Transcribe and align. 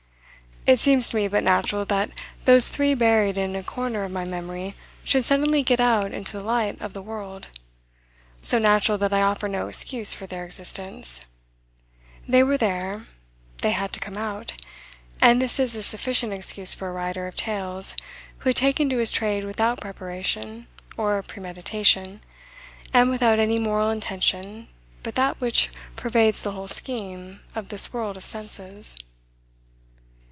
It 0.67 0.79
seems 0.79 1.09
to 1.09 1.15
me 1.15 1.27
but 1.27 1.43
natural 1.43 1.85
that 1.85 2.11
those 2.45 2.67
three 2.67 2.93
buried 2.93 3.35
in 3.35 3.55
a 3.55 3.63
corner 3.63 4.03
of 4.03 4.11
my 4.11 4.25
memory 4.25 4.75
should 5.03 5.25
suddenly 5.25 5.63
get 5.63 5.79
out 5.79 6.11
into 6.13 6.33
the 6.37 6.43
light 6.43 6.79
of 6.79 6.93
the 6.93 7.01
world 7.01 7.47
so 8.43 8.59
natural 8.59 8.99
that 8.99 9.11
I 9.11 9.23
offer 9.23 9.47
no 9.47 9.67
excuse 9.69 10.13
for 10.13 10.27
their 10.27 10.45
existence, 10.45 11.21
They 12.27 12.43
were 12.43 12.59
there, 12.59 13.07
they 13.63 13.71
had 13.71 13.91
to 13.93 13.99
come 13.99 14.17
out; 14.17 14.53
and 15.19 15.41
this 15.41 15.57
is 15.59 15.75
a 15.75 15.81
sufficient 15.81 16.31
excuse 16.31 16.75
for 16.75 16.89
a 16.89 16.93
writer 16.93 17.25
of 17.25 17.35
tales 17.35 17.95
who 18.37 18.49
had 18.49 18.55
taken 18.55 18.87
to 18.91 18.97
his 18.99 19.11
trade 19.11 19.43
without 19.45 19.81
preparation, 19.81 20.67
or 20.95 21.23
premeditation, 21.23 22.21
and 22.93 23.09
without 23.09 23.39
any 23.39 23.57
moral 23.57 23.89
intention 23.89 24.67
but 25.01 25.15
that 25.15 25.41
which 25.41 25.71
pervades 25.95 26.43
the 26.43 26.51
whole 26.51 26.67
scheme 26.67 27.39
of 27.55 27.69
this 27.69 27.91
world 27.91 28.15
of 28.15 28.23
senses. 28.23 28.95